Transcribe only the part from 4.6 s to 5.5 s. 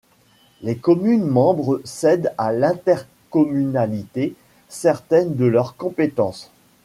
certaines de